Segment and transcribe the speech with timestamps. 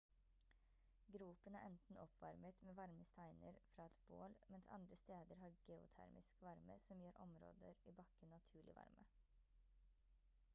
[1.15, 6.41] gropen er enten oppvarmet med varme steiner fra et bål mens andre steder har geotermisk
[6.49, 9.09] varme som gjør områder i bakken naturlig varme